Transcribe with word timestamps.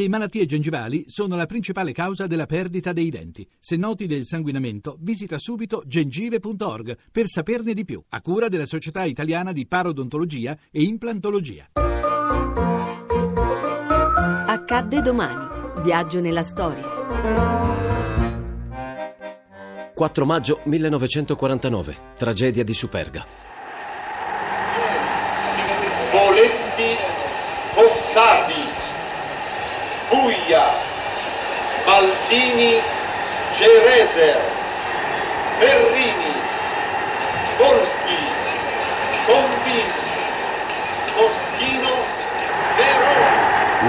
Le 0.00 0.08
malattie 0.08 0.46
gengivali 0.46 1.04
sono 1.08 1.36
la 1.36 1.44
principale 1.44 1.92
causa 1.92 2.26
della 2.26 2.46
perdita 2.46 2.94
dei 2.94 3.10
denti. 3.10 3.46
Se 3.58 3.76
noti 3.76 4.06
del 4.06 4.24
sanguinamento, 4.24 4.96
visita 4.98 5.36
subito 5.36 5.82
gengive.org 5.84 6.96
per 7.12 7.26
saperne 7.26 7.74
di 7.74 7.84
più, 7.84 8.02
a 8.08 8.22
cura 8.22 8.48
della 8.48 8.64
Società 8.64 9.04
Italiana 9.04 9.52
di 9.52 9.66
Parodontologia 9.66 10.56
e 10.70 10.84
Implantologia. 10.84 11.68
Accadde 14.46 15.02
domani. 15.02 15.82
Viaggio 15.82 16.20
nella 16.20 16.44
storia. 16.44 16.82
4 19.94 20.24
maggio 20.24 20.60
1949. 20.64 21.96
Tragedia 22.14 22.64
di 22.64 22.72
Superga. 22.72 23.49
Puglia, 30.50 30.82
Maldini, 31.86 32.82
Cereser, 33.56 34.50
Ferrini, 35.60 36.42
Forti, 37.56 38.34
Convinci, 39.26 40.09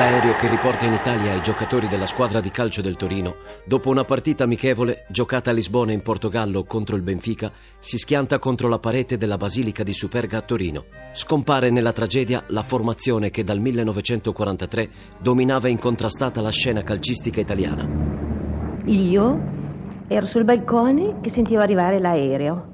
L'aereo 0.02 0.34
che 0.34 0.50
riporta 0.50 0.88
in 0.88 0.94
Italia 0.94 1.36
i 1.36 1.44
giocatori 1.44 1.88
della 1.88 2.08
squadra 2.08 2.40
di 2.40 2.50
calcio 2.50 2.82
del 2.82 2.96
Torino, 2.96 3.36
dopo 3.68 3.92
una 3.92 4.04
partita 4.04 4.46
amichevole 4.46 5.06
giocata 5.10 5.52
a 5.52 5.54
Lisbona 5.54 5.92
in 5.92 6.02
Portogallo 6.02 6.64
contro 6.64 6.96
il 6.96 7.04
Benfica, 7.04 7.52
si 7.78 8.00
schianta 8.00 8.40
contro 8.40 8.68
la 8.68 8.80
parete 8.80 9.16
della 9.16 9.38
Basilica 9.38 9.84
di 9.84 9.94
Superga 9.94 10.40
a 10.40 10.42
Torino. 10.42 10.86
Scompare 11.14 11.70
nella 11.70 11.92
tragedia 11.92 12.42
la 12.48 12.64
formazione 12.64 13.30
che 13.30 13.44
dal 13.44 13.60
1943 13.60 14.90
dominava 15.20 15.68
incontrastata 15.68 16.42
la 16.42 16.50
scena 16.50 16.82
calcistica 16.82 17.40
italiana. 17.40 17.88
Io 18.86 19.40
ero 20.08 20.26
sul 20.26 20.46
balcone 20.46 21.20
che 21.22 21.30
sentivo 21.30 21.62
arrivare 21.62 22.00
l'aereo. 22.00 22.71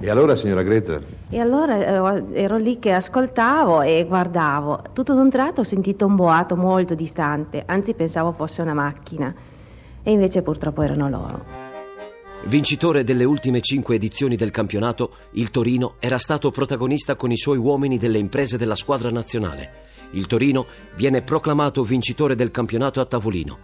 E 0.00 0.08
allora, 0.08 0.36
signora 0.36 0.62
Grezza? 0.62 1.00
E 1.28 1.40
allora 1.40 1.76
eh, 1.76 2.40
ero 2.40 2.56
lì 2.56 2.78
che 2.78 2.92
ascoltavo 2.92 3.82
e 3.82 4.04
guardavo. 4.06 4.82
Tutto 4.92 5.12
d'un 5.12 5.28
tratto 5.28 5.62
ho 5.62 5.64
sentito 5.64 6.06
un 6.06 6.14
boato 6.14 6.54
molto 6.54 6.94
distante, 6.94 7.64
anzi 7.66 7.94
pensavo 7.94 8.30
fosse 8.30 8.62
una 8.62 8.74
macchina. 8.74 9.34
E 10.04 10.12
invece 10.12 10.42
purtroppo 10.42 10.82
erano 10.82 11.08
loro. 11.08 11.44
Vincitore 12.44 13.02
delle 13.02 13.24
ultime 13.24 13.60
cinque 13.60 13.96
edizioni 13.96 14.36
del 14.36 14.52
campionato, 14.52 15.10
il 15.32 15.50
Torino 15.50 15.96
era 15.98 16.16
stato 16.16 16.52
protagonista 16.52 17.16
con 17.16 17.32
i 17.32 17.36
suoi 17.36 17.58
uomini 17.58 17.98
delle 17.98 18.18
imprese 18.18 18.56
della 18.56 18.76
squadra 18.76 19.10
nazionale. 19.10 19.86
Il 20.12 20.26
Torino 20.26 20.64
viene 20.94 21.22
proclamato 21.22 21.82
vincitore 21.82 22.36
del 22.36 22.52
campionato 22.52 23.00
a 23.00 23.04
tavolino. 23.04 23.58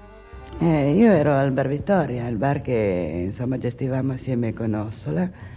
Eh, 0.58 0.94
io 0.94 1.12
ero 1.12 1.32
al 1.32 1.52
Bar 1.52 1.68
Vittoria, 1.68 2.26
il 2.26 2.36
bar 2.36 2.60
che 2.60 3.28
insomma 3.30 3.56
gestivamo 3.56 4.14
assieme 4.14 4.52
con 4.52 4.74
Ossola 4.74 5.52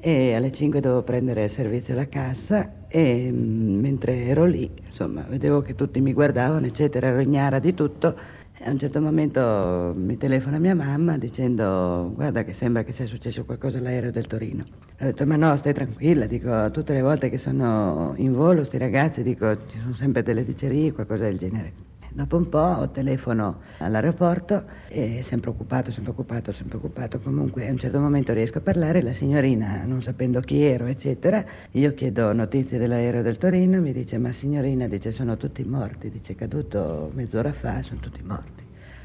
e 0.00 0.34
alle 0.34 0.52
5 0.52 0.80
dovevo 0.80 1.02
prendere 1.02 1.48
servizio 1.48 1.94
alla 1.94 2.08
cassa 2.08 2.86
e 2.88 3.30
mm, 3.32 3.80
mentre 3.80 4.24
ero 4.26 4.44
lì, 4.44 4.70
insomma, 4.86 5.22
vedevo 5.28 5.60
che 5.60 5.74
tutti 5.74 6.00
mi 6.00 6.12
guardavano, 6.12 6.66
eccetera, 6.66 7.08
ero 7.08 7.20
ignara 7.20 7.58
di 7.58 7.74
tutto. 7.74 8.16
A 8.60 8.70
un 8.70 8.78
certo 8.78 9.00
momento 9.00 9.92
mi 9.96 10.16
telefona 10.16 10.58
mia 10.58 10.74
mamma 10.74 11.16
dicendo 11.16 12.10
guarda 12.14 12.42
che 12.42 12.52
sembra 12.54 12.82
che 12.82 12.92
sia 12.92 13.06
successo 13.06 13.44
qualcosa 13.44 13.78
all'aereo 13.78 14.10
del 14.10 14.26
Torino. 14.26 14.64
Ho 15.00 15.04
detto 15.04 15.24
ma 15.26 15.36
no, 15.36 15.56
stai 15.56 15.74
tranquilla, 15.74 16.26
dico 16.26 16.70
tutte 16.72 16.92
le 16.92 17.02
volte 17.02 17.30
che 17.30 17.38
sono 17.38 18.14
in 18.16 18.32
volo 18.32 18.64
sti 18.64 18.78
ragazzi 18.78 19.22
dico 19.22 19.66
ci 19.68 19.78
sono 19.78 19.94
sempre 19.94 20.24
delle 20.24 20.44
dicerie, 20.44 20.92
qualcosa 20.92 21.24
del 21.24 21.38
genere. 21.38 21.72
Dopo 22.10 22.36
un 22.36 22.48
po' 22.48 22.88
telefono 22.92 23.60
all'aeroporto 23.78 24.64
e 24.88 25.22
sempre 25.22 25.50
occupato, 25.50 25.92
sempre 25.92 26.12
occupato, 26.12 26.52
sempre 26.52 26.78
occupato. 26.78 27.20
Comunque 27.20 27.68
a 27.68 27.70
un 27.70 27.78
certo 27.78 28.00
momento 28.00 28.32
riesco 28.32 28.58
a 28.58 28.60
parlare, 28.62 29.02
la 29.02 29.12
signorina, 29.12 29.84
non 29.84 30.02
sapendo 30.02 30.40
chi 30.40 30.62
ero, 30.62 30.86
eccetera, 30.86 31.44
io 31.72 31.94
chiedo 31.94 32.32
notizie 32.32 32.78
dell'aereo 32.78 33.22
del 33.22 33.36
Torino, 33.36 33.80
mi 33.80 33.92
dice 33.92 34.18
ma 34.18 34.32
signorina, 34.32 34.88
dice 34.88 35.12
sono 35.12 35.36
tutti 35.36 35.62
morti, 35.64 36.10
dice 36.10 36.34
caduto 36.34 37.10
mezz'ora 37.14 37.52
fa, 37.52 37.82
sono 37.82 38.00
tutti 38.00 38.22
morti. 38.22 38.64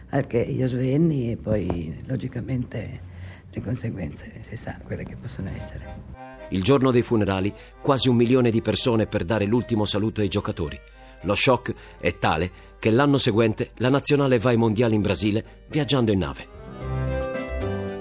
Al 0.10 0.26
che 0.26 0.38
io 0.40 0.68
svenni 0.68 1.32
e 1.32 1.38
poi 1.38 2.04
logicamente 2.06 3.12
le 3.52 3.62
conseguenze 3.62 4.44
si 4.48 4.56
sa 4.56 4.78
quelle 4.84 5.04
che 5.04 5.16
possono 5.16 5.50
essere. 5.50 6.02
Il 6.50 6.64
giorno 6.64 6.92
dei 6.92 7.02
funerali, 7.02 7.54
quasi 7.82 8.10
un 8.10 8.16
milione 8.16 8.50
di 8.50 8.62
persone 8.62 9.08
per 9.08 9.26
dare 9.26 9.46
l'ultimo 9.46 9.86
saluto 9.86 10.22
ai 10.22 10.28
giocatori. 10.28 10.78
Lo 11.22 11.36
shock 11.36 11.74
è 12.00 12.18
tale 12.18 12.52
che 12.84 12.92
l'anno 12.92 13.18
seguente 13.18 13.70
la 13.78 13.88
nazionale 13.88 14.40
va 14.40 14.50
ai 14.50 14.58
mondiali 14.58 14.94
in 14.94 15.02
Brasile 15.02 15.64
viaggiando 15.70 16.12
in 16.12 16.20
nave. 16.20 16.48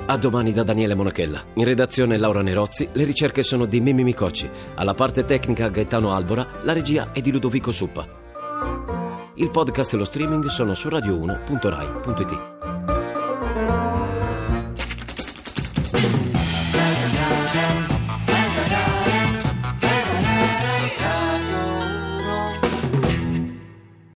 A 0.06 0.16
domani 0.16 0.52
da 0.52 0.64
Daniele 0.64 0.96
Monachella. 0.96 1.40
In 1.54 1.64
redazione 1.64 2.18
Laura 2.18 2.42
Nerozzi, 2.42 2.88
le 2.90 3.04
ricerche 3.04 3.44
sono 3.44 3.66
di 3.66 3.80
Mimmi 3.80 4.02
Micocci, 4.02 4.50
alla 4.74 4.94
parte 4.94 5.24
tecnica 5.24 5.68
Gaetano 5.68 6.12
Albora, 6.12 6.44
la 6.64 6.72
regia 6.72 7.12
è 7.12 7.20
di 7.20 7.30
Ludovico 7.30 7.70
Suppa. 7.70 8.04
Il 9.36 9.50
podcast 9.52 9.94
e 9.94 9.98
lo 9.98 10.04
streaming 10.04 10.46
sono 10.46 10.74
su 10.74 10.88
radio1.rai.it. 10.88 12.51